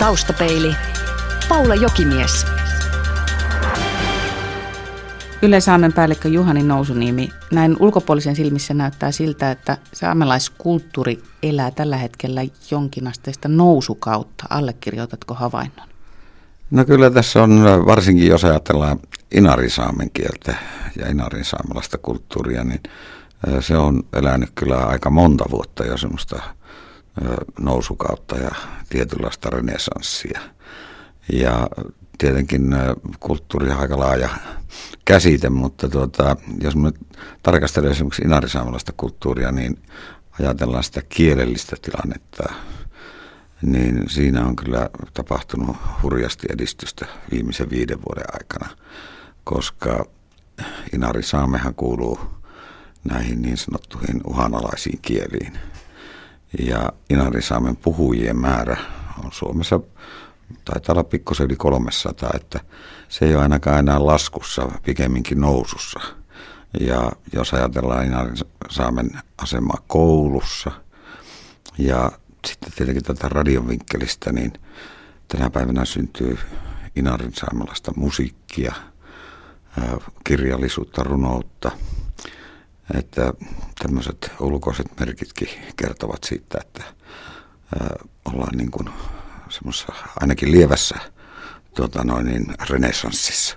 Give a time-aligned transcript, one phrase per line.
[0.00, 0.76] Taustapeili.
[1.48, 2.46] Paula Jokimies.
[5.42, 12.40] Yle Saamen päällikkö Juhani Nousuniemi, näin ulkopuolisen silmissä näyttää siltä, että saamelaiskulttuuri elää tällä hetkellä
[12.70, 14.44] jonkinasteista nousukautta.
[14.50, 15.88] Allekirjoitatko havainnon?
[16.70, 18.98] No kyllä tässä on, varsinkin jos ajatellaan
[19.34, 20.54] inarisaamen kieltä
[20.96, 22.80] ja inarisaamelaista kulttuuria, niin
[23.60, 26.42] se on elänyt kyllä aika monta vuotta jo semmoista
[27.60, 28.50] nousukautta ja
[28.88, 30.40] tietynlaista renesanssia.
[31.32, 31.68] Ja
[32.18, 32.74] tietenkin
[33.20, 34.28] kulttuuri on aika laaja
[35.04, 36.92] käsite, mutta tuota, jos me
[37.42, 39.82] tarkastellaan esimerkiksi inarisaamalaista kulttuuria, niin
[40.40, 42.52] ajatellaan sitä kielellistä tilannetta,
[43.62, 48.68] niin siinä on kyllä tapahtunut hurjasti edistystä viimeisen viiden vuoden aikana,
[49.44, 50.04] koska
[50.92, 52.20] inarisaamehan kuuluu
[53.04, 55.58] näihin niin sanottuihin uhanalaisiin kieliin.
[56.58, 58.76] Ja inarisaamen puhujien määrä
[59.24, 59.80] on Suomessa
[60.64, 62.60] taitaa olla pikkusen yli 300, että
[63.08, 66.00] se ei ole ainakaan enää laskussa, pikemminkin nousussa.
[66.80, 70.70] Ja jos ajatellaan Inarinsaamen asemaa koulussa
[71.78, 72.12] ja
[72.46, 74.52] sitten tietenkin tätä radion vinkkelistä, niin
[75.28, 76.38] tänä päivänä syntyy
[76.96, 78.74] Inarinsaamelaista musiikkia,
[80.24, 81.70] kirjallisuutta, runoutta.
[82.98, 83.32] Että
[83.82, 86.84] tämmöiset ulkoiset merkitkin kertovat siitä, että
[88.24, 88.88] ollaan niin kuin
[90.20, 90.96] ainakin lievässä
[91.76, 93.56] tuota noin, niin renessanssissa.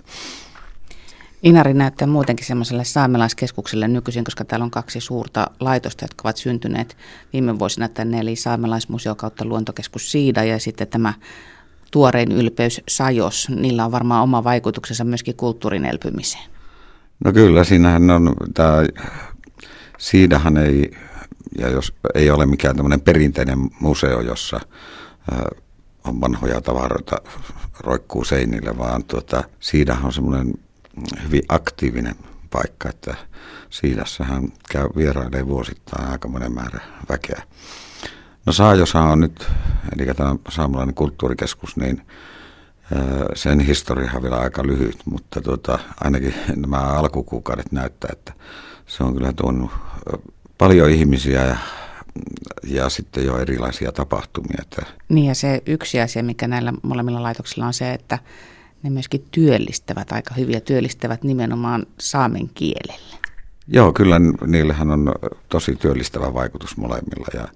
[1.43, 6.97] Inari näyttää muutenkin semmoiselle saamelaiskeskukselle nykyisin, koska täällä on kaksi suurta laitosta, jotka ovat syntyneet
[7.33, 11.13] viime vuosina tänne, eli Saamelaismuseo kautta luontokeskus Siida ja sitten tämä
[11.91, 13.49] tuorein ylpeys Sajos.
[13.49, 16.52] Niillä on varmaan oma vaikutuksensa myöskin kulttuurin elpymiseen.
[17.25, 18.83] No kyllä, siinähän on, tämä
[19.97, 20.91] Siidahan ei,
[21.57, 24.59] ja jos ei ole mikään tämmöinen perinteinen museo, jossa
[26.03, 27.17] on vanhoja tavaroita
[27.79, 30.53] roikkuu seinille, vaan tuota, Siidahan on semmoinen
[31.23, 32.15] hyvin aktiivinen
[32.49, 33.15] paikka, että
[33.69, 37.43] Siidassahan käy vierailee vuosittain aika monen määrä väkeä.
[38.45, 39.47] No Saajosa on nyt,
[39.95, 42.01] eli tämä saamalainen kulttuurikeskus, niin
[43.35, 48.33] sen historia on vielä aika lyhyt, mutta tuota, ainakin nämä alkukuukaudet näyttää, että
[48.87, 49.71] se on kyllä tuonut
[50.57, 51.57] paljon ihmisiä ja
[52.63, 54.57] ja sitten jo erilaisia tapahtumia.
[54.61, 54.85] Että.
[55.09, 58.19] Niin ja se yksi asia, mikä näillä molemmilla laitoksilla on se, että
[58.83, 63.17] ne myöskin työllistävät aika hyviä, työllistävät nimenomaan saamen kielelle.
[63.67, 64.15] Joo, kyllä
[64.47, 65.13] niillähän on
[65.49, 67.47] tosi työllistävä vaikutus molemmilla ja,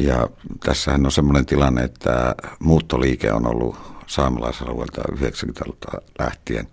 [0.00, 0.28] ja
[0.64, 3.76] tässähän on semmoinen tilanne, että muuttoliike on ollut
[4.10, 6.68] saamelaisalueelta 90-luvulta lähtien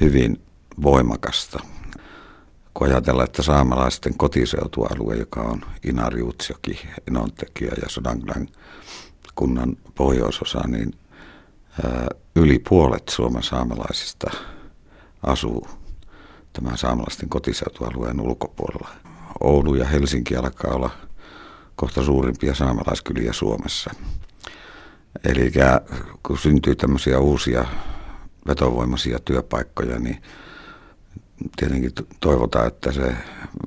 [0.00, 0.42] hyvin
[0.82, 1.60] voimakasta
[2.74, 8.48] kun ajatellaan, että saamalaisten kotiseutualue, joka on Inari, Utsjoki, Enontekijä ja Sodanglan
[9.34, 10.94] kunnan pohjoisosa, niin
[12.36, 14.30] yli puolet Suomen saamelaisista
[15.22, 15.66] asuu
[16.52, 18.88] tämän saamelaisten kotiseutualueen ulkopuolella.
[19.40, 20.90] Oulu ja Helsinki alkaa olla
[21.76, 23.90] kohta suurimpia saamelaiskyliä Suomessa.
[25.24, 25.52] Eli
[26.22, 27.64] kun syntyy tämmöisiä uusia
[28.46, 30.22] vetovoimaisia työpaikkoja, niin
[31.56, 33.16] tietenkin toivotaan, että se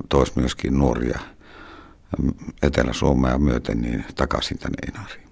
[0.10, 1.20] toisi myöskin nuoria
[2.64, 5.26] Etelä-Suomea myöten niin takaisin tänne Inariin.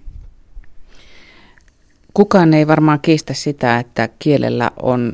[2.13, 5.13] Kukaan ei varmaan kiistä sitä, että kielellä on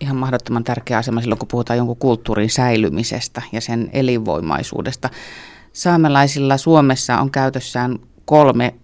[0.00, 5.10] ihan mahdottoman tärkeä asema silloin, kun puhutaan jonkun kulttuurin säilymisestä ja sen elinvoimaisuudesta.
[5.72, 8.74] Saamelaisilla Suomessa on käytössään kolme,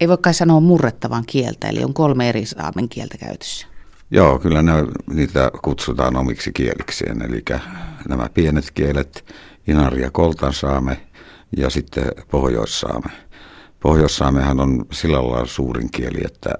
[0.00, 3.66] ei voi kai sanoa murrettavan kieltä, eli on kolme eri saamen kieltä käytössä.
[4.10, 4.72] Joo, kyllä ne,
[5.12, 7.44] niitä kutsutaan omiksi kielikseen, eli
[8.08, 9.24] nämä pienet kielet,
[9.66, 11.00] Inari ja Koltansaame
[11.56, 13.10] ja sitten Pohjoissaame.
[13.80, 16.50] Pohjoissaamehan on sillä lailla suurin kieli, että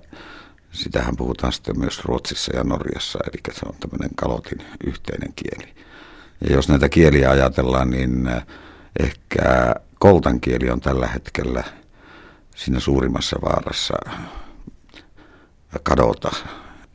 [0.73, 5.75] sitähän puhutaan sitten myös Ruotsissa ja Norjassa, eli se on tämmöinen kalotin yhteinen kieli.
[6.49, 8.31] Ja jos näitä kieliä ajatellaan, niin
[9.01, 11.65] ehkä koltan kieli on tällä hetkellä
[12.59, 13.95] siinä suurimmassa vaarassa
[15.83, 16.31] kadota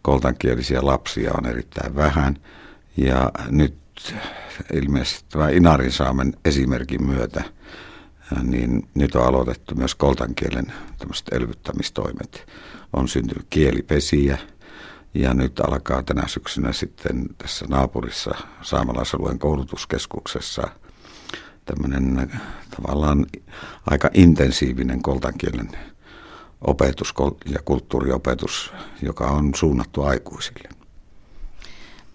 [0.01, 2.36] koltankielisiä lapsia on erittäin vähän.
[2.98, 3.75] Ja nyt
[4.74, 7.44] ilmeisesti tämä Inarinsaamen esimerkin myötä,
[8.44, 12.48] niin nyt on aloitettu myös koltankielen tämmöiset elvyttämistoimet.
[12.94, 14.38] On syntynyt kielipesiä
[15.13, 20.68] ja nyt alkaa tänä syksynä sitten tässä naapurissa saamalaisalueen koulutuskeskuksessa
[21.65, 22.31] tämmöinen
[22.75, 23.25] tavallaan
[23.92, 25.69] aika intensiivinen koltankielen
[26.62, 27.13] opetus
[27.45, 30.69] ja kulttuuriopetus, joka on suunnattu aikuisille.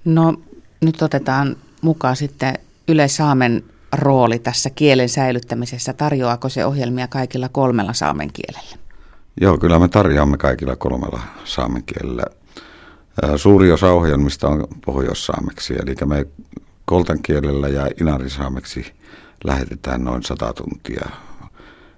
[0.05, 0.35] No
[0.81, 2.55] nyt otetaan mukaan sitten
[2.89, 5.93] Yle Saamen rooli tässä kielen säilyttämisessä.
[5.93, 8.77] Tarjoaako se ohjelmia kaikilla kolmella saamen kielellä?
[9.41, 12.23] Joo, kyllä me tarjoamme kaikilla kolmella saamen kielellä.
[13.37, 16.27] Suuri osa ohjelmista on pohjoissaameksi, eli me
[16.85, 18.93] koltan kielellä ja inarisaameksi
[19.45, 21.09] lähetetään noin 100 tuntia.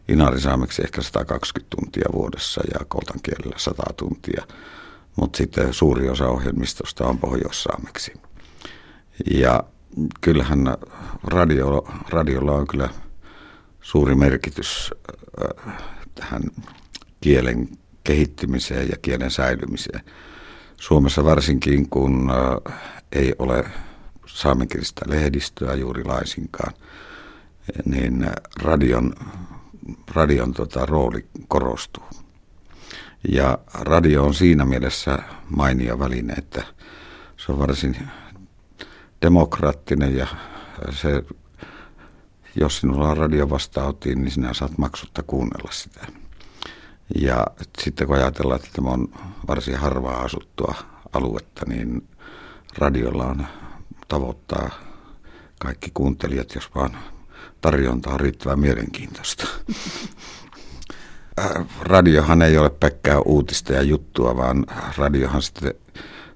[0.08, 4.44] Inarisaameksi ehkä 120 tuntia vuodessa ja koltan kielellä 100 tuntia.
[5.16, 8.12] Mutta sitten suuri osa ohjelmistosta on pohjoissaameksi.
[9.31, 9.64] Ja
[10.20, 10.76] kyllähän
[11.25, 12.88] radio, radiolla on kyllä
[13.81, 14.94] suuri merkitys
[16.14, 16.43] tähän
[17.20, 17.69] kielen
[18.04, 20.00] kehittymiseen ja kielen säilymiseen.
[20.76, 22.32] Suomessa varsinkin, kun
[23.12, 23.64] ei ole
[24.26, 26.72] saamenkielistä lehdistöä juuri laisinkaan,
[27.84, 28.26] niin
[28.62, 29.14] radion,
[30.14, 32.05] radion tota, rooli korostuu.
[33.32, 35.19] Ja radio on siinä mielessä
[35.49, 36.64] mainio väline, että
[37.37, 37.96] se on varsin
[39.22, 40.26] demokraattinen ja
[40.90, 41.22] se,
[42.61, 46.06] jos sinulla on radio vastaanotin, niin sinä saat maksutta kuunnella sitä.
[47.20, 47.46] Ja
[47.78, 49.08] sitten kun ajatellaan, että tämä on
[49.49, 50.75] varsin harvaa asuttua
[51.12, 52.08] aluetta, niin
[52.78, 53.46] radiolla on
[54.08, 54.70] tavoittaa
[55.58, 56.96] kaikki kuuntelijat, jos vaan
[57.60, 59.46] tarjonta on riittävän mielenkiintoista.
[61.38, 64.66] Äh, radiohan ei ole pelkkää uutista ja juttua, vaan
[64.96, 65.75] radiohan sitten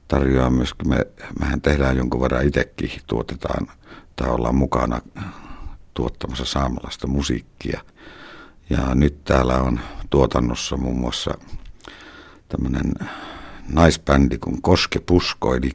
[0.09, 1.07] tarjoaa myös, me,
[1.41, 3.67] mehän tehdään jonkun verran itsekin, tuotetaan
[4.17, 5.01] tai ollaan mukana
[5.95, 7.81] tuottamassa saamalaista musiikkia.
[8.71, 9.81] Ja nyt täällä on
[10.11, 11.35] tuotannossa muun muassa
[12.49, 12.93] tämmöinen
[13.73, 15.71] naisbändi kuin Koske Pusko, eli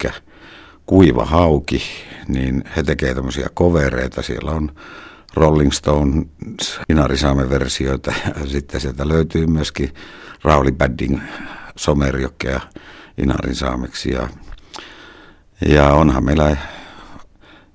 [0.85, 1.83] Kuiva Hauki,
[2.27, 4.21] niin he tekevät tämmöisiä kovereita.
[4.21, 4.71] Siellä on
[5.35, 6.25] Rolling Stone
[6.89, 9.93] Inarisaamen versioita ja sitten sieltä löytyy myöskin
[10.43, 11.19] Rauli Badding
[11.75, 12.61] Somerjokkea
[13.17, 14.27] Inarin saameksi ja,
[15.67, 16.57] ja onhan meillä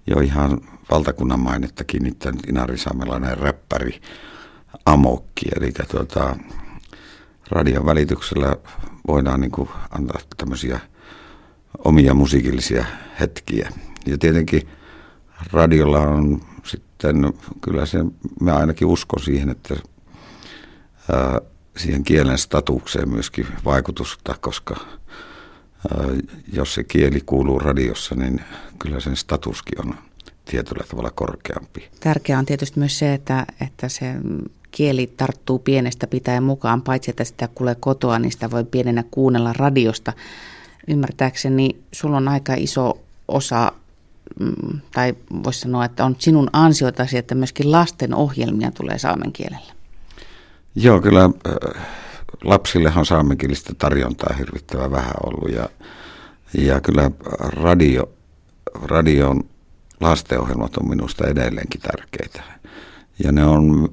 [0.06, 0.60] jo ihan
[0.90, 4.00] valtakunnan mainetta kiinnittänyt inarisaamelainen räppäri
[4.86, 6.36] Amokki, eli tuota,
[7.50, 8.56] radion välityksellä
[9.06, 10.80] voidaan niin kuin antaa tämmöisiä
[11.78, 12.84] omia musiikillisia
[13.20, 13.70] hetkiä.
[14.06, 14.68] Ja tietenkin
[15.52, 16.40] radiolla on
[16.94, 17.98] sitten, kyllä se,
[18.40, 19.74] mä ainakin uskon siihen, että
[21.12, 21.40] ää,
[21.76, 26.06] siihen kielen statukseen myöskin vaikutusta, koska ää,
[26.52, 28.40] jos se kieli kuuluu radiossa, niin
[28.78, 29.94] kyllä sen statuskin on
[30.44, 31.88] tietyllä tavalla korkeampi.
[32.00, 34.14] Tärkeää on tietysti myös se, että, että se
[34.70, 39.52] kieli tarttuu pienestä pitäen mukaan, paitsi että sitä kuulee kotoa, niin sitä voi pienenä kuunnella
[39.52, 40.12] radiosta.
[40.88, 42.98] Ymmärtääkseni sulla on aika iso
[43.28, 43.72] osa,
[44.92, 49.72] tai voisi sanoa, että on sinun ansiotasi, että myöskin lasten ohjelmia tulee saamen kielellä.
[50.74, 51.84] Joo, kyllä äh,
[52.44, 55.68] lapsillehan saamenkielistä tarjontaa hirvittävän vähän ollut ja,
[56.58, 58.12] ja kyllä radio,
[58.82, 59.44] radion
[60.00, 62.42] lastenohjelmat on minusta edelleenkin tärkeitä.
[63.24, 63.88] Ja ne on,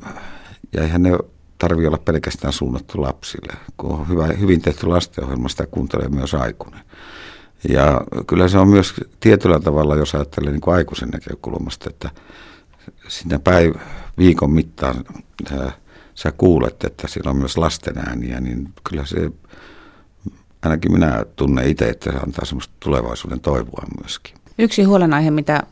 [0.73, 1.11] ja eihän ne
[1.57, 3.53] tarvitse olla pelkästään suunnattu lapsille.
[3.77, 6.81] Kun on hyvä, hyvin tehty lastenohjelma, sitä kuuntelee myös aikuinen.
[7.69, 12.09] Ja kyllä se on myös tietyllä tavalla, jos ajattelee niin kuin aikuisen näkökulmasta, että
[13.07, 13.79] siinä päiv-
[14.17, 14.95] viikon mittaan
[15.49, 15.71] sä,
[16.15, 19.31] sä kuulet, että siellä on myös lasten ääniä, niin kyllä se,
[20.61, 24.35] ainakin minä tunnen itse, että se antaa semmoista tulevaisuuden toivoa myöskin.
[24.59, 25.63] Yksi huolenaihe, mitä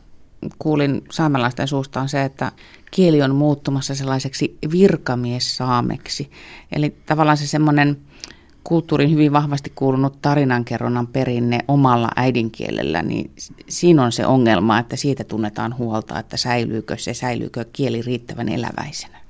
[0.58, 2.52] kuulin saamelaisten suusta on se, että
[2.90, 6.30] kieli on muuttumassa sellaiseksi virkamiessaameksi.
[6.72, 7.96] Eli tavallaan se semmoinen
[8.64, 13.30] kulttuurin hyvin vahvasti kuulunut tarinankerronnan perinne omalla äidinkielellä, niin
[13.68, 19.20] siinä on se ongelma, että siitä tunnetaan huolta, että säilyykö se, säilyykö kieli riittävän eläväisenä.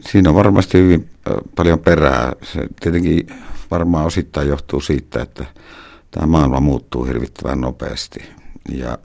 [0.00, 1.08] Siinä on varmasti hyvin
[1.56, 2.32] paljon perää.
[2.42, 3.26] Se tietenkin
[3.70, 5.44] varmaan osittain johtuu siitä, että
[6.10, 8.20] tämä maailma muuttuu hirvittävän nopeasti.
[8.72, 8.98] Ja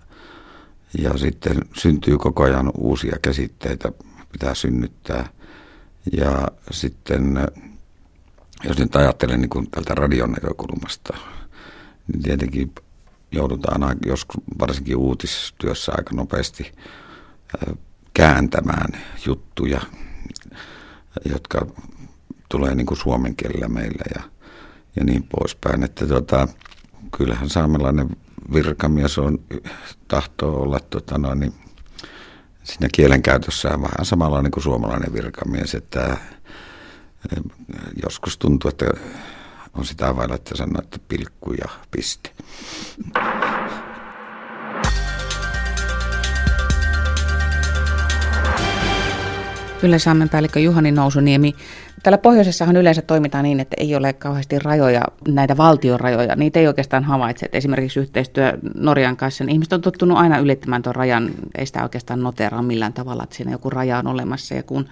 [0.98, 3.92] ja sitten syntyy koko ajan uusia käsitteitä,
[4.32, 5.30] pitää synnyttää.
[6.12, 7.38] Ja sitten,
[8.64, 11.18] jos nyt ajattelen niin kuin tältä radion näkökulmasta,
[12.08, 12.74] niin tietenkin
[13.32, 16.72] joudutaan joskus varsinkin uutistyössä aika nopeasti
[18.14, 19.82] kääntämään juttuja,
[21.26, 21.66] jotka
[22.50, 24.24] tulee niin kuin suomen kielellä meillä ja,
[24.96, 25.84] ja niin poispäin.
[25.84, 26.48] Että tota,
[27.18, 28.10] kyllähän saamelainen
[28.54, 29.40] virkamies on,
[30.08, 31.54] tahtoo olla tota noin, niin
[32.64, 36.18] siinä kielenkäytössään vähän samanlainen kuin suomalainen virkamies, että
[38.04, 38.86] joskus tuntuu, että
[39.74, 42.32] on sitä vailla, että sanoo, että pilkku ja piste.
[49.84, 51.56] Kyllä Saamen päällikkö Juhani Nousuniemi.
[52.04, 56.36] Täällä pohjoisessahan yleensä toimitaan niin, että ei ole kauheasti rajoja, näitä valtion rajoja.
[56.36, 57.46] Niitä ei oikeastaan havaitse.
[57.46, 61.32] Että esimerkiksi yhteistyö Norjan kanssa, niin ihmiset on tottunut aina ylittämään tuon rajan.
[61.58, 64.56] Ei sitä oikeastaan noteraa millään tavalla, että siinä joku raja on olemassa.
[64.56, 64.86] Ja kun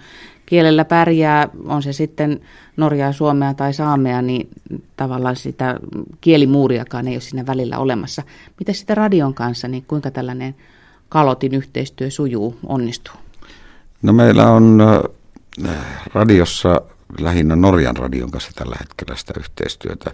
[0.46, 2.40] kielellä pärjää, on se sitten
[2.76, 4.48] Norjaa, Suomea tai Saamea, niin
[4.96, 5.80] tavallaan sitä
[6.20, 8.22] kielimuuriakaan ei ole siinä välillä olemassa.
[8.58, 10.54] Miten sitä radion kanssa, niin kuinka tällainen
[11.08, 13.14] kalotin yhteistyö sujuu, onnistuu?
[14.02, 14.78] No meillä on
[16.14, 16.80] radiossa
[17.20, 20.10] lähinnä Norjan radion kanssa tällä hetkellä sitä yhteistyötä.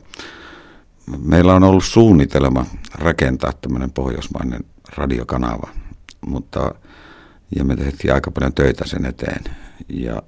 [1.18, 4.64] Meillä on ollut suunnitelma rakentaa tämmöinen pohjoismainen
[4.96, 5.68] radiokanava,
[6.26, 6.74] mutta
[7.56, 9.44] ja me tehtiin aika paljon töitä sen eteen.
[9.88, 10.22] Ja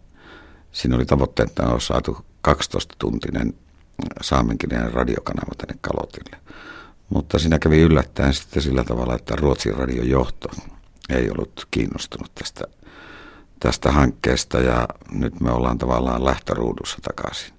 [0.73, 3.55] siinä oli tavoitteena, että on saatu 12-tuntinen
[4.21, 6.37] saamenkielinen radiokanava tänne Kalotille.
[7.09, 10.49] Mutta siinä kävi yllättäen sitten sillä tavalla, että Ruotsin radion johto
[11.09, 12.65] ei ollut kiinnostunut tästä
[13.61, 17.55] tästä hankkeesta ja nyt me ollaan tavallaan lähtöruudussa takaisin.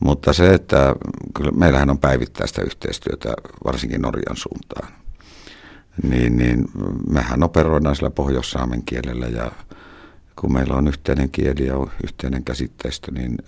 [0.00, 0.94] Mutta se, että
[1.34, 3.34] kyllä meillähän on päivittäistä yhteistyötä
[3.64, 4.92] varsinkin Norjan suuntaan,
[6.02, 6.68] niin, niin
[7.10, 9.52] mehän operoidaan sillä pohjoissaamen kielellä ja
[10.36, 11.74] kun meillä on yhteinen kieli ja
[12.04, 13.38] yhteinen käsitteistö, niin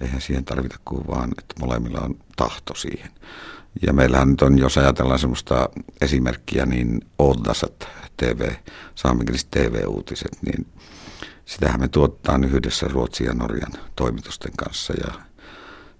[0.00, 3.10] eihän siihen tarvita kuin vaan, että molemmilla on tahto siihen.
[3.86, 5.68] Ja meillähän nyt on, jos ajatellaan semmoista
[6.00, 8.50] esimerkkiä, niin Oddasat TV,
[8.94, 10.66] saamenkieliset TV-uutiset, niin
[11.44, 15.14] sitähän me tuottaa yhdessä Ruotsin ja Norjan toimitusten kanssa ja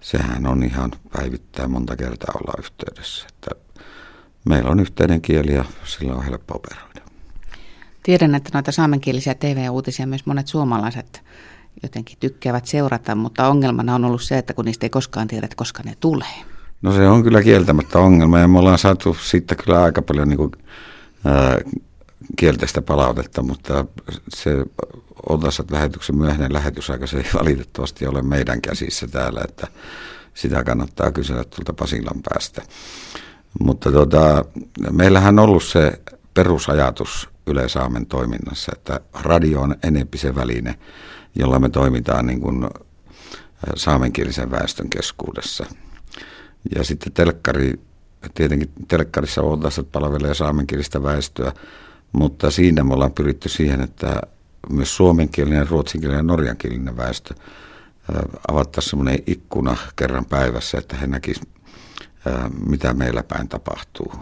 [0.00, 3.26] sehän on ihan päivittäin monta kertaa olla yhteydessä.
[3.28, 3.50] Että
[4.44, 7.00] meillä on yhteinen kieli ja sillä on helppo operoida.
[8.02, 11.22] Tiedän, että noita saamenkielisiä TV-uutisia myös monet suomalaiset
[11.82, 15.56] jotenkin tykkäävät seurata, mutta ongelmana on ollut se, että kun niistä ei koskaan tiedä, että
[15.56, 16.49] koska ne tulee.
[16.82, 20.36] No se on kyllä kieltämättä ongelma ja me ollaan saatu siitä kyllä aika paljon niin
[20.36, 20.52] kuin,
[21.24, 21.58] ää,
[22.36, 23.84] kielteistä palautetta, mutta
[24.28, 24.64] se
[25.28, 29.66] Otasat lähetyksen myöhäinen lähetysaika, se ei valitettavasti ole meidän käsissä täällä, että
[30.34, 32.62] sitä kannattaa kysellä tuolta Pasilan päästä.
[33.60, 34.44] Mutta tota,
[34.90, 36.00] meillähän on ollut se
[36.34, 40.78] perusajatus Yle-Saamen toiminnassa, että radio on enempi se väline,
[41.34, 42.68] jolla me toimitaan niin kuin
[43.76, 45.66] saamenkielisen väestön keskuudessa.
[46.76, 47.80] Ja sitten telkkari,
[48.34, 51.52] tietenkin telkkarissa Otasat palvelee saamenkielistä väestöä,
[52.12, 54.20] mutta siinä me ollaan pyritty siihen, että
[54.68, 57.34] myös suomenkielinen, ruotsinkielinen ja norjankielinen väestö
[58.48, 61.48] avattaisiin semmoinen ikkuna kerran päivässä, että he näkisivät,
[62.66, 64.12] mitä meillä päin tapahtuu.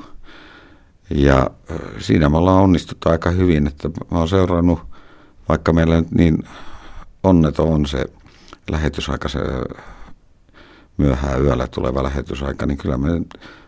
[1.10, 1.50] Ja
[1.98, 4.80] siinä me ollaan onnistuttu aika hyvin, että mä oon seurannut,
[5.48, 6.48] vaikka meillä nyt niin
[7.22, 8.04] onneton on se
[8.70, 9.38] lähetysaika, se
[10.98, 13.08] myöhään yöllä tuleva lähetysaika, niin kyllä me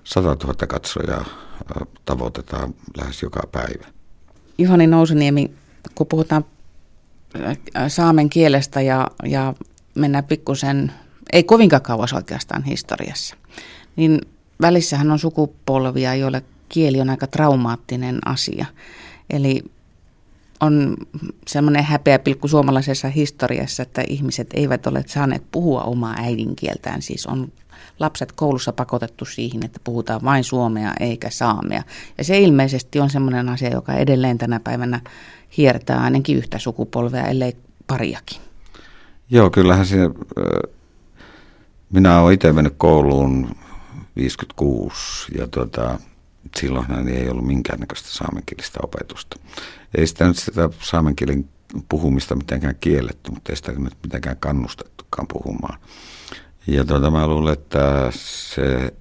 [0.04, 1.24] 100 000 katsojaa
[2.04, 3.86] tavoitetaan lähes joka päivä.
[4.58, 5.50] Juhani Nousuniemi,
[5.94, 6.44] kun puhutaan
[7.88, 9.54] saamen kielestä ja, ja
[9.94, 10.92] mennään pikkusen,
[11.32, 13.36] ei kovinkaan kauas oikeastaan historiassa,
[13.96, 14.20] niin
[14.60, 18.66] välissähän on sukupolvia, joille kieli on aika traumaattinen asia.
[19.30, 19.64] Eli
[20.60, 20.96] on
[21.46, 27.02] semmoinen häpeä pilkku suomalaisessa historiassa, että ihmiset eivät ole saaneet puhua omaa äidinkieltään.
[27.02, 27.52] Siis on
[27.98, 31.82] lapset koulussa pakotettu siihen, että puhutaan vain suomea eikä saamea.
[32.18, 35.00] Ja se ilmeisesti on semmoinen asia, joka edelleen tänä päivänä
[35.56, 38.40] hiertää ainakin yhtä sukupolvea, ellei pariakin.
[39.30, 39.96] Joo, kyllähän se,
[41.90, 43.56] minä olen itse mennyt kouluun
[44.16, 45.98] 56 ja tuota,
[46.56, 49.38] silloin ei ollut minkäännäköistä saamenkielistä opetusta.
[49.94, 51.48] Ei sitä nyt sitä saamenkielen
[51.88, 55.78] puhumista mitenkään kielletty, mutta ei sitä nyt mitenkään kannustettukaan puhumaan.
[56.66, 58.92] Ja tuota, mä luulen, että se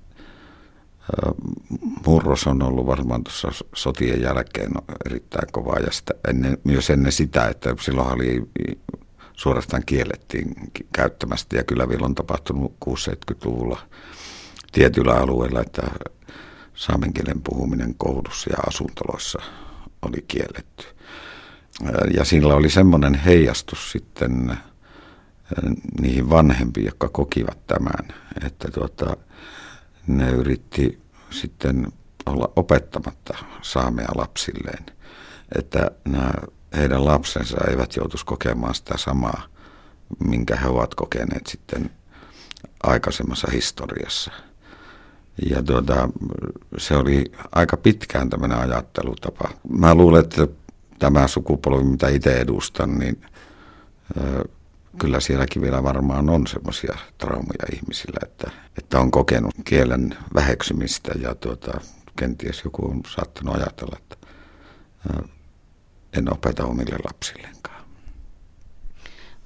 [2.05, 4.71] murros on ollut varmaan tuossa sotien jälkeen
[5.05, 8.49] erittäin kova ja sitä ennen, myös ennen sitä, että silloin oli
[9.33, 10.55] suorastaan kiellettiin
[10.93, 13.79] käyttämästä ja kyllä vielä on tapahtunut 60-70-luvulla
[14.71, 15.81] tietyillä alueilla, että
[16.79, 19.39] saamen kielen puhuminen koulussa ja asuntoloissa
[20.01, 20.85] oli kielletty.
[22.13, 24.57] Ja sillä oli semmoinen heijastus sitten
[26.01, 29.17] niihin vanhempiin, jotka kokivat tämän, että tuota,
[30.07, 31.87] ne yritti sitten
[32.25, 34.85] olla opettamatta saamea lapsilleen,
[35.57, 36.31] että nämä
[36.77, 39.43] heidän lapsensa eivät joutuisi kokemaan sitä samaa,
[40.19, 41.89] minkä he ovat kokeneet sitten
[42.83, 44.31] aikaisemmassa historiassa.
[45.49, 46.09] Ja tuota,
[46.77, 49.49] se oli aika pitkään tämmöinen ajattelutapa.
[49.69, 50.47] Mä luulen, että
[50.99, 53.21] tämä sukupolvi, mitä itse edustan, niin
[54.97, 61.35] kyllä sielläkin vielä varmaan on semmoisia traumaja ihmisillä, että, että on kokenut kielen väheksymistä ja
[61.35, 61.81] tuota,
[62.15, 64.15] kenties joku on saattanut ajatella, että
[66.13, 67.83] en opeta omille lapsilleenkaan.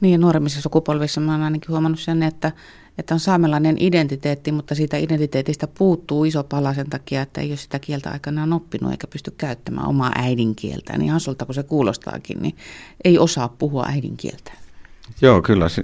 [0.01, 2.51] Niin, nuoremmissa sukupolvissa mä oon ainakin huomannut sen, että,
[2.97, 7.57] että on saamelainen identiteetti, mutta siitä identiteetistä puuttuu iso pala sen takia, että ei ole
[7.57, 10.99] sitä kieltä aikanaan oppinut eikä pysty käyttämään omaa äidinkieltään.
[10.99, 12.55] Niin hasulta kuin se kuulostaakin, niin
[13.03, 14.51] ei osaa puhua äidinkieltä.
[15.21, 15.83] Joo, kyllä, se,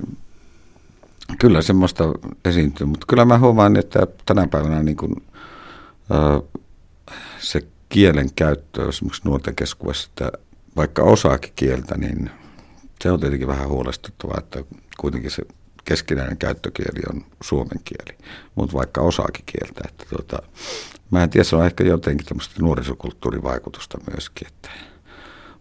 [1.40, 2.04] kyllä semmoista
[2.46, 5.16] esiintyy, mutta kyllä mä huomaan, että tänä päivänä niin kuin,
[6.12, 6.62] äh,
[7.40, 10.32] se kielen käyttö esimerkiksi nuorten keskuudessa, että
[10.76, 12.30] vaikka osaakin kieltä, niin
[13.02, 14.64] se on tietenkin vähän huolestuttavaa, että
[14.98, 15.44] kuitenkin se
[15.86, 18.18] keskinäinen käyttökieli on suomen kieli,
[18.56, 19.82] mutta vaikka osaakin kieltä.
[19.88, 20.40] Että tuota,
[21.12, 24.70] mä en tiedä, se on ehkä jotenkin tämmöistä nuorisokulttuurivaikutusta myöskin, että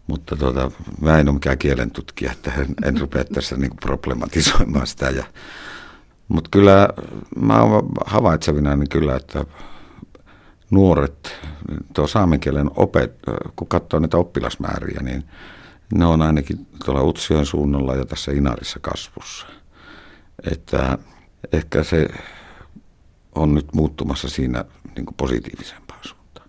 [0.09, 0.71] mutta tuota,
[1.01, 5.11] mä en ole mikään kielen tutkija, että en, en rupea tässä niin problematisoimaan sitä.
[5.11, 5.25] Ja,
[6.29, 6.89] mutta kyllä
[7.41, 9.45] mä oon havaitsevina niin kyllä, että
[10.71, 11.37] nuoret,
[11.95, 13.19] tuo saamen kielen opet,
[13.57, 15.25] kun katsoo näitä oppilasmääriä, niin
[15.95, 19.47] ne on ainakin tuolla Utsion suunnalla ja tässä Inarissa kasvussa.
[20.53, 20.99] Että
[21.53, 22.09] ehkä se
[23.35, 24.65] on nyt muuttumassa siinä
[24.97, 26.49] niin kuin positiivisempaan suuntaan.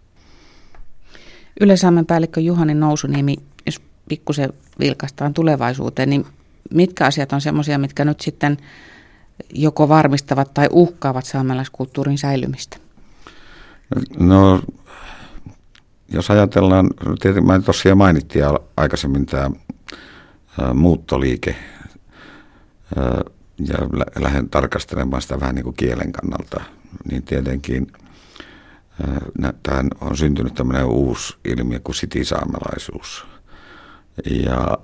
[1.61, 6.25] Yle-Saamen päällikkö Juhani Nousuniemi, jos pikkusen vilkaistaan tulevaisuuteen, niin
[6.73, 8.57] mitkä asiat on semmoisia, mitkä nyt sitten
[9.53, 12.77] joko varmistavat tai uhkaavat saamelaiskulttuurin säilymistä?
[14.19, 14.61] No,
[16.13, 16.89] jos ajatellaan,
[17.21, 18.45] tietysti mä tosiaan mainittiin
[18.77, 19.51] aikaisemmin tämä
[20.73, 21.55] muuttoliike,
[23.59, 23.77] ja
[24.21, 26.61] lähden tarkastelemaan sitä vähän niin kuin kielen kannalta,
[27.09, 27.91] niin tietenkin
[29.63, 33.25] tähän on syntynyt tämmöinen uusi ilmiö kuin sitisaamelaisuus.
[34.25, 34.77] Ja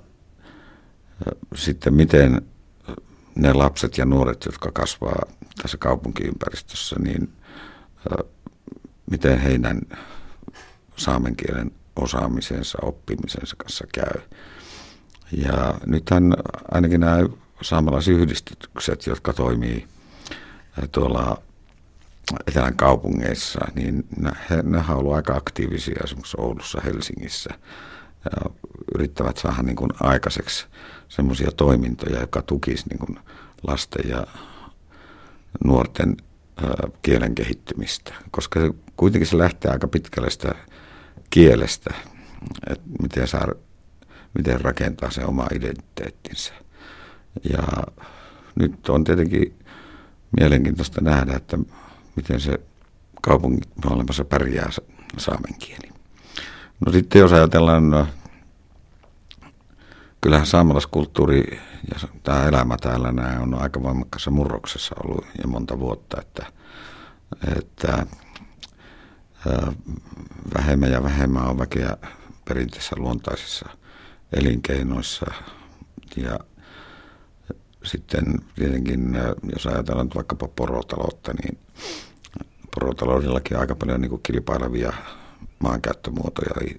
[1.54, 2.42] sitten miten
[3.34, 5.22] ne lapset ja nuoret, jotka kasvaa
[5.62, 7.32] tässä kaupunkiympäristössä, niin
[9.10, 9.80] miten heidän
[10.96, 14.22] saamen kielen osaamisensa, oppimisensa kanssa käy.
[15.32, 16.34] Ja nythän
[16.70, 17.18] ainakin nämä
[17.62, 19.86] saamelaisyhdistykset, jotka toimii
[20.92, 21.42] tuolla
[22.46, 24.30] etelän kaupungeissa, niin ne,
[24.62, 27.50] ne ovat olleet aika aktiivisia esimerkiksi Oulussa, Helsingissä.
[28.24, 28.50] Ja
[28.94, 30.66] yrittävät saada niin kuin aikaiseksi
[31.08, 33.18] semmoisia toimintoja, jotka tukisivat niin
[33.66, 34.26] lasten ja
[35.64, 36.16] nuorten
[37.02, 40.54] kielen kehittymistä, koska se, kuitenkin se lähtee aika pitkälle sitä
[41.30, 41.94] kielestä,
[42.70, 43.48] että miten, saa,
[44.34, 46.52] miten rakentaa se oma identiteettinsä.
[47.50, 47.62] Ja
[48.54, 49.58] nyt on tietenkin
[50.40, 51.58] mielenkiintoista nähdä, että
[52.16, 52.60] miten se
[53.22, 54.70] kaupungin olemassa pärjää
[55.18, 55.92] saamen kieli.
[56.86, 58.06] No sitten jos ajatellaan, no,
[60.20, 61.60] kyllähän saamelaiskulttuuri
[61.94, 66.46] ja tämä elämä täällä nämä on aika voimakkaassa murroksessa ollut jo monta vuotta, että,
[67.58, 68.06] että
[70.54, 71.96] vähemmän ja vähemmän on väkeä
[72.44, 73.68] perinteisissä luontaisissa
[74.32, 75.26] elinkeinoissa
[76.16, 76.38] ja
[77.86, 79.18] sitten tietenkin,
[79.52, 81.58] jos ajatellaan vaikkapa porotaloutta, niin
[82.74, 84.92] porotaloudellakin on aika paljon niin kilpailevia
[85.58, 86.76] maankäyttömuotoja.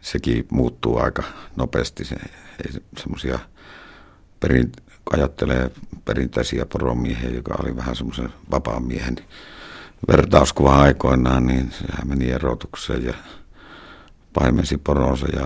[0.00, 1.22] Sekin muuttuu aika
[1.56, 2.04] nopeasti.
[2.04, 2.16] Se,
[2.64, 3.38] ei semmoisia
[4.40, 4.72] perin,
[5.10, 5.70] ajattelee
[6.04, 9.16] perinteisiä poromiehiä, joka oli vähän semmoisen vapaan miehen
[10.08, 13.14] vertauskuva aikoinaan, niin sehän meni erotukseen ja
[14.32, 15.44] paimensi poronsa ja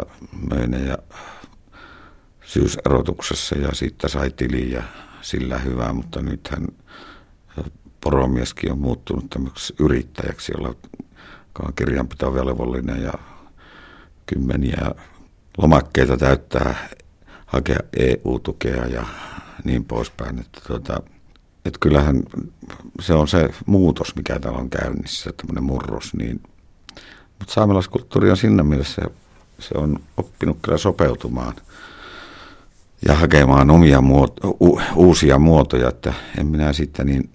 [0.49, 0.99] möi ja
[2.45, 4.83] syyserotuksessa ja sitten sai tili ja
[5.23, 6.67] sillä hyvää, mutta nythän
[8.01, 10.75] poromieskin on muuttunut tämmöiseksi yrittäjäksi, jolla
[11.63, 13.13] on kirjanpitovelvollinen ja
[14.27, 14.91] kymmeniä
[15.59, 16.89] lomakkeita täyttää
[17.47, 19.07] hakea EU-tukea ja
[19.65, 20.39] niin poispäin.
[20.39, 21.03] Että tuota,
[21.65, 22.23] että kyllähän
[23.01, 26.15] se on se muutos, mikä täällä on käynnissä, tämmöinen murros.
[26.15, 26.43] Niin,
[27.39, 29.03] mutta saamelaiskulttuuri on siinä mielessä,
[29.59, 31.55] se on oppinut kyllä sopeutumaan
[33.09, 37.31] ja hakemaan omia muoto, u, uusia muotoja, että en minä sitten niin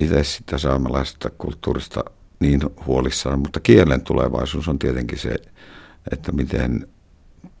[0.00, 2.04] itse sitä saamelaisesta kulttuurista
[2.40, 5.36] niin huolissaan, mutta kielen tulevaisuus on tietenkin se,
[6.12, 6.88] että miten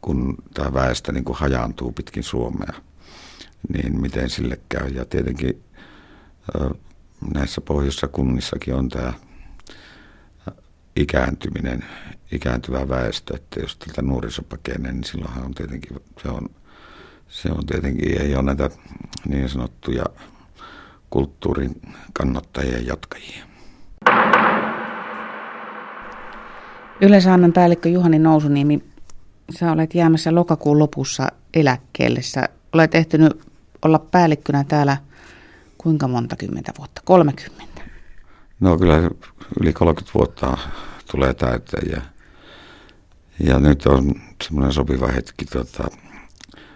[0.00, 2.72] kun tämä väestö niin kuin hajaantuu pitkin Suomea,
[3.72, 4.88] niin miten sille käy.
[4.88, 5.62] Ja tietenkin
[7.34, 9.12] näissä pohjoissa kunnissakin on tämä
[10.96, 11.84] ikääntyminen,
[12.32, 16.48] ikääntyvä väestö, että jos tältä nuoriso pakenee, niin silloinhan on tietenkin, se on,
[17.28, 18.70] se on tietenkin, ei ole näitä
[19.28, 20.04] niin sanottuja
[21.10, 23.44] kulttuurin kannattajia ja jatkajia.
[27.00, 28.84] Yle Saamen päällikkö Juhani Nousuniemi,
[29.58, 32.22] sä olet jäämässä lokakuun lopussa eläkkeelle.
[32.22, 33.40] Sä olet ehtinyt
[33.82, 34.96] olla päällikkönä täällä
[35.78, 37.02] kuinka monta kymmentä vuotta?
[37.04, 37.69] 30?
[38.60, 39.10] No kyllä
[39.60, 40.58] yli 30 vuotta
[41.10, 42.02] tulee täyteen ja,
[43.40, 45.88] ja nyt on semmoinen sopiva hetki tota,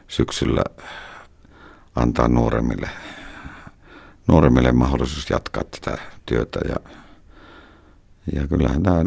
[0.08, 0.64] syksyllä
[1.94, 2.88] antaa nuoremmille,
[4.28, 6.60] nuoremmille mahdollisuus jatkaa tätä työtä.
[6.68, 6.76] Ja,
[8.32, 9.04] ja kyllähän tämä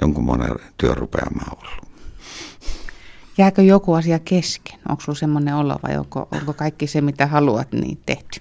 [0.00, 1.88] jonkunmoinen työrupeama ollut.
[3.38, 4.78] Jääkö joku asia kesken?
[4.88, 8.40] Onko sinulla semmoinen olo vai onko, onko kaikki se, mitä haluat, niin tehty?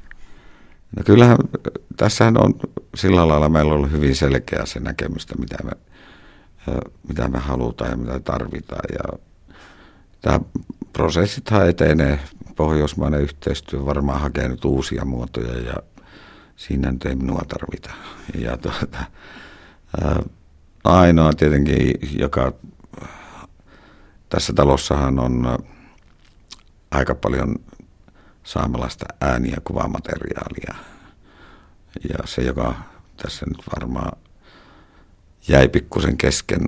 [0.95, 1.37] No kyllähän
[1.97, 2.53] tässähän on
[2.95, 5.71] sillä lailla meillä on ollut hyvin selkeä se näkemystä, mitä me,
[7.07, 8.83] mitä me halutaan ja mitä tarvitaan.
[8.93, 9.19] Ja
[10.21, 10.39] tämä
[10.93, 12.19] prosessithan etenee.
[12.55, 15.75] Pohjoismainen yhteistyö varmaan hakee nyt uusia muotoja ja
[16.55, 17.89] siinä nyt ei minua tarvita.
[18.39, 19.03] Ja tuota,
[20.83, 22.53] ainoa tietenkin, joka
[24.29, 25.57] tässä talossahan on
[26.91, 27.55] aika paljon
[28.43, 30.75] saamelaista ääni- ja kuvamateriaalia.
[32.09, 32.75] Ja se, joka
[33.17, 34.17] tässä nyt varmaan
[35.47, 36.61] jäi pikkusen kesken,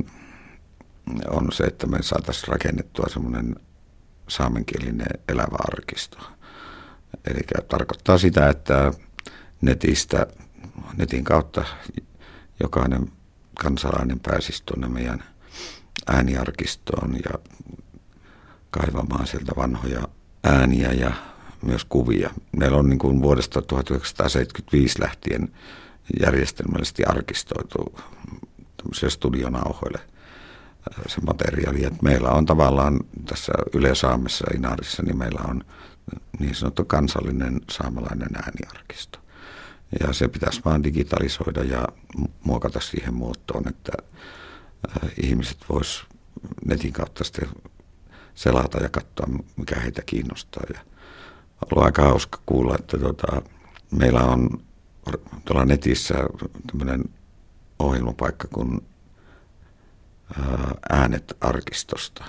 [1.29, 3.55] on se, että me saataisiin rakennettua semmoinen
[4.27, 6.17] saamenkielinen elävä arkisto.
[7.25, 8.93] Eli tarkoittaa sitä, että
[9.61, 10.27] netistä,
[10.97, 11.65] netin kautta
[12.59, 13.11] jokainen
[13.63, 15.23] kansalainen pääsisi tuonne meidän
[16.07, 17.39] ääniarkistoon ja
[18.71, 20.07] kaivamaan sieltä vanhoja
[20.43, 21.11] ääniä ja
[21.65, 22.29] myös kuvia.
[22.57, 25.51] Meillä on niin kuin vuodesta 1975 lähtien
[26.21, 27.99] järjestelmällisesti arkistoitu
[29.07, 29.99] studionauhoille
[31.07, 31.85] se materiaali.
[31.85, 35.63] Että meillä on tavallaan tässä Yle Saamessa Inarissa, niin meillä on
[36.39, 39.19] niin sanottu kansallinen saamalainen ääniarkisto.
[39.99, 41.87] Ja se pitäisi vaan digitalisoida ja
[42.43, 43.91] muokata siihen muotoon, että
[45.23, 46.05] ihmiset vois
[46.65, 47.49] netin kautta sitten
[48.35, 50.63] selata ja katsoa, mikä heitä kiinnostaa.
[50.73, 50.79] Ja
[51.61, 53.41] ollut aika hauska kuulla, että tota,
[53.91, 54.49] meillä on
[55.45, 56.13] tuolla netissä
[56.67, 57.03] tämmöinen
[57.79, 58.81] ohjelmapaikka kuin
[60.89, 62.23] äänet arkistosta.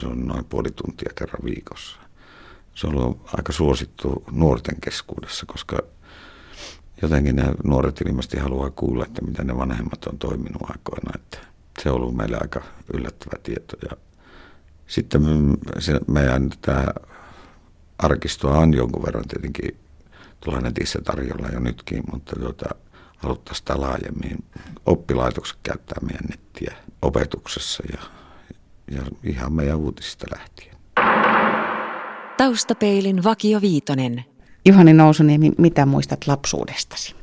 [0.00, 2.00] Se on noin puoli tuntia kerran viikossa.
[2.74, 5.78] Se on ollut aika suosittu nuorten keskuudessa, koska
[7.02, 11.12] jotenkin ne nuoret ilmeisesti haluaa kuulla, että mitä ne vanhemmat on toiminut aikoina.
[11.14, 11.38] Että
[11.82, 12.62] se on ollut meille aika
[12.94, 13.76] yllättävä tieto.
[13.90, 13.96] Ja
[14.86, 15.22] sitten
[16.06, 16.86] meidän tämä
[17.98, 19.76] arkistoa on jonkun verran tietenkin
[20.44, 22.74] tuolla netissä tarjolla jo nytkin, mutta tuota,
[23.16, 24.44] haluttaisiin sitä laajemmin.
[24.86, 27.98] Oppilaitokset käyttää meidän nettiä opetuksessa ja,
[28.90, 30.76] ja ihan meidän uutisista lähtien.
[32.36, 34.24] Taustapeilin Vakio Viitonen.
[34.66, 37.14] Juhani Nousuniemi, mitä muistat lapsuudestasi?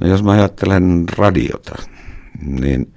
[0.00, 1.82] No jos mä ajattelen radiota,
[2.42, 2.94] niin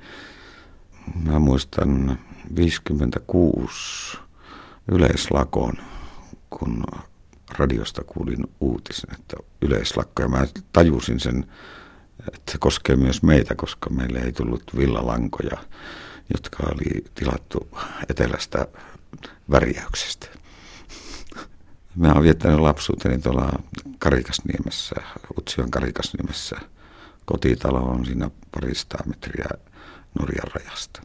[1.23, 2.19] mä muistan
[2.55, 4.17] 56
[4.91, 5.73] yleislakon,
[6.59, 6.83] kun
[7.57, 11.45] radiosta kuulin uutisen, että yleislakko, ja mä tajusin sen,
[12.33, 15.57] että se koskee myös meitä, koska meille ei tullut villalankoja,
[16.33, 17.69] jotka oli tilattu
[18.09, 18.67] etelästä
[19.51, 20.27] värjäyksestä.
[21.95, 23.51] Mä oon viettänyt lapsuuteni tuolla
[23.99, 24.95] Karikasniemessä,
[25.37, 26.55] Utsion Karikasniemessä.
[27.25, 29.49] Kotitalo on siinä parista metriä
[30.19, 31.01] Norjan rajasta.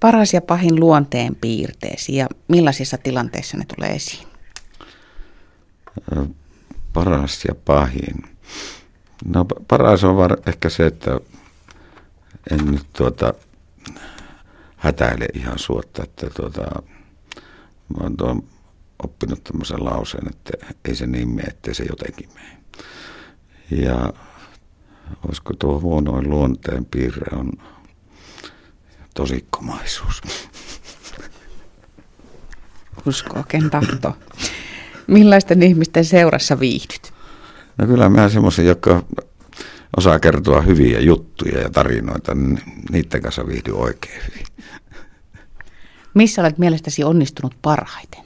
[0.00, 4.28] Paras ja pahin luonteen piirteesi ja millaisissa tilanteissa ne tulee esiin?
[6.92, 8.22] Paras ja pahin.
[9.24, 11.20] No paras on var, ehkä se, että
[12.50, 13.34] en nyt tuota,
[14.76, 16.60] hätäile ihan suotta, että tuota,
[17.88, 18.42] mä oon tuon
[19.04, 20.52] oppinut tämmöisen lauseen, että
[20.84, 22.58] ei se niin mene, ettei se jotenkin mene.
[23.70, 24.12] Ja
[25.26, 27.52] olisiko tuo huonoin luonteen piirre on
[29.18, 30.22] tosikkomaisuus.
[33.06, 34.16] Usko, ken tahto.
[35.06, 37.12] Millaisten ihmisten seurassa viihdyt?
[37.78, 39.02] No kyllä mä semmoisen, jotka
[39.96, 44.46] osaa kertoa hyviä juttuja ja tarinoita, niin niiden kanssa viihdy oikein hyvin.
[46.14, 48.24] Missä olet mielestäsi onnistunut parhaiten?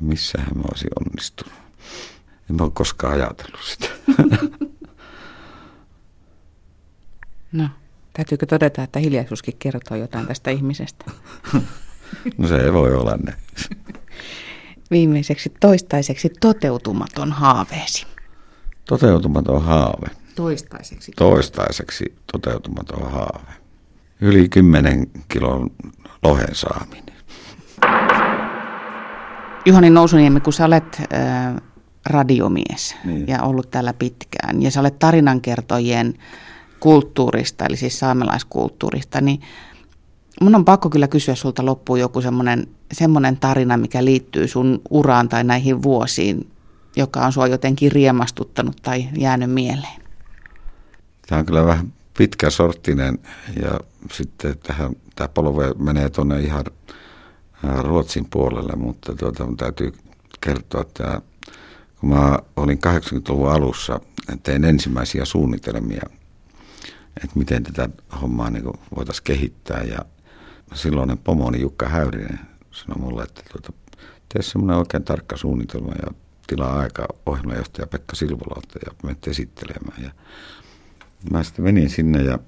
[0.00, 1.54] Missähän mä olisin onnistunut?
[2.50, 3.88] En mä ole koskaan ajatellut sitä.
[7.52, 7.68] No,
[8.20, 11.04] täytyykö todeta, että hiljaisuuskin kertoo jotain tästä ihmisestä?
[12.38, 13.34] No se ei voi olla ne.
[14.90, 18.06] Viimeiseksi toistaiseksi toteutumaton haaveesi.
[18.84, 20.06] Toteutumaton haave.
[20.34, 21.12] Toistaiseksi.
[21.16, 23.52] Toistaiseksi toteutumaton haave.
[24.20, 25.70] Yli 10 kilon
[26.22, 27.14] lohen saaminen.
[29.66, 31.54] Juhani Nousuniemi, kun sä olet äh,
[32.06, 33.28] radiomies niin.
[33.28, 36.14] ja ollut täällä pitkään ja sä olet tarinankertojien
[36.80, 39.40] kulttuurista, eli siis saamelaiskulttuurista, niin
[40.40, 45.28] mun on pakko kyllä kysyä sulta loppuun joku semmoinen, semmoinen tarina, mikä liittyy sun uraan
[45.28, 46.50] tai näihin vuosiin,
[46.96, 50.02] joka on sua jotenkin riemastuttanut tai jäänyt mieleen.
[51.26, 53.18] Tämä on kyllä vähän pitkä sorttinen
[53.62, 53.80] ja
[54.12, 56.64] sitten tähän, tämä polve menee tuonne ihan
[57.82, 59.92] Ruotsin puolelle, mutta tuota, täytyy
[60.40, 61.20] kertoa, että
[62.00, 64.00] kun mä olin 80-luvun alussa,
[64.42, 66.02] tein ensimmäisiä suunnitelmia,
[67.24, 67.88] että miten tätä
[68.22, 68.64] hommaa niin
[68.96, 69.82] voitaisiin kehittää.
[69.82, 69.98] Ja
[70.74, 73.72] silloinen pomoni Jukka Häyrinen sanoi mulle, että tuota,
[74.28, 76.12] tee semmoinen oikein tarkka suunnitelma ja
[76.46, 80.02] tilaa aika ohjelmajohtaja Pekka Silvolalta ja menet esittelemään.
[80.02, 80.10] Ja
[81.30, 82.38] mä sitten menin sinne ja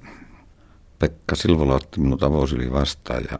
[0.98, 3.38] Pekka Silvola otti minut avosyli vastaan ja,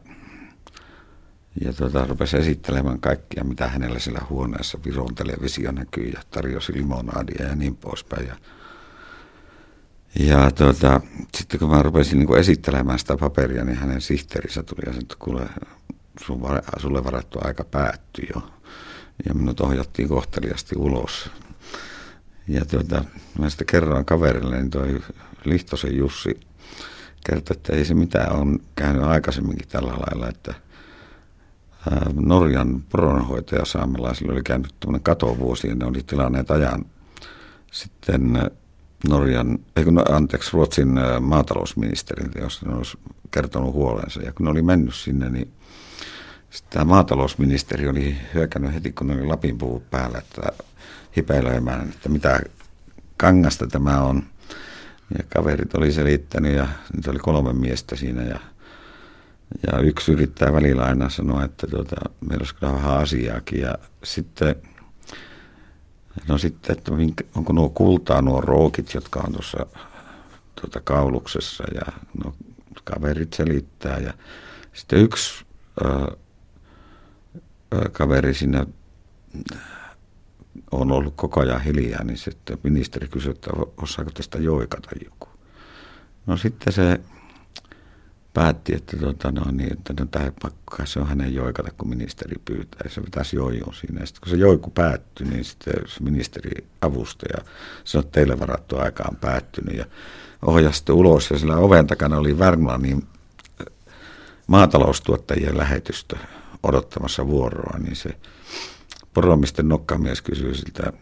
[1.61, 7.47] ja tuota, rupesi esittelemään kaikkia, mitä hänellä siellä huoneessa Viron televisio näkyy ja tarjosi limonaadia
[7.47, 8.27] ja niin poispäin.
[8.27, 8.37] Ja,
[10.19, 11.01] ja tuota,
[11.35, 15.17] sitten kun mä rupesin niin esittelemään sitä paperia, niin hänen sihteerinsä tuli ja sanoi, että
[15.19, 15.49] kuule,
[16.25, 16.43] sun,
[16.77, 18.43] sulle varattu aika päättyi jo.
[19.29, 21.31] Ja minut ohjattiin kohteliasti ulos.
[22.49, 23.05] Ja tuota,
[23.39, 25.03] mä sitten kerroin kaverille, niin toi
[25.45, 26.41] Lihtosen Jussi
[27.27, 30.55] kertoi, että ei se mitään on käynyt aikaisemminkin tällä lailla, että
[32.15, 36.85] Norjan poronhoitaja saamelaisilla oli käynyt tämmöinen katovuosi ja ne oli tilanneet ajan
[37.73, 38.51] sitten
[39.09, 42.99] Norjan, ei kun, no, anteeksi, Ruotsin maatalousministeriltä, jos ne olisi
[43.31, 44.23] kertonut huolensa.
[44.23, 45.53] Ja kun ne oli mennyt sinne, niin
[46.71, 50.65] tämä maatalousministeri oli hyökännyt heti, kun oli Lapin puvut päällä, että
[51.17, 52.41] hipäilemään, että mitä
[53.17, 54.23] kangasta tämä on.
[55.19, 58.39] Ja kaverit oli selittänyt ja nyt oli kolme miestä siinä ja,
[59.67, 63.61] ja yksi yrittää välillä aina sanoa, että tuota, meillä olisi kyllä vähän asiaakin.
[63.61, 64.57] Ja sitten,
[66.29, 66.93] no sitten, että
[67.35, 69.67] onko nuo kultaa nuo rookit, jotka on tuossa
[70.61, 71.93] tuota, kauluksessa ja
[72.25, 72.35] no,
[72.85, 73.99] kaverit selittää.
[73.99, 74.15] Ja
[74.73, 75.45] sitten yksi
[75.85, 76.17] ö,
[77.93, 78.67] kaveri siinä
[80.71, 83.51] on ollut koko ajan hiljaa, niin sitten ministeri kysyi, että
[83.83, 85.29] osaako tästä joikata joku.
[86.27, 87.01] No sitten se
[88.35, 92.37] päätti, että, tota, no, niin, että no, tämä pakka, se on hänen joikata, kun ministeri
[92.45, 92.89] pyytää.
[92.89, 94.01] Se pitäisi joijoon siinä.
[94.01, 97.45] Ja sitten kun se joiku päättyi, niin sitten se ministeri avustaja
[97.85, 99.77] sanoi, että teille varattu aika on päättynyt.
[99.77, 99.85] Ja
[100.47, 103.07] ohjasi ulos ja sillä oven takana oli Värmlannin
[104.47, 106.17] maataloustuottajien lähetystö
[106.63, 108.17] odottamassa vuoroa, niin se
[109.15, 110.93] poromisten nokkamies kysyy siltä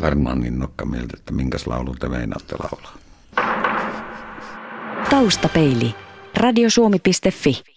[0.00, 2.96] Värmannin nokkamieltä, että minkäs laulun te meinaatte laulaa.
[5.10, 6.03] Taustapeili.
[6.34, 7.73] Radiosuomi.fi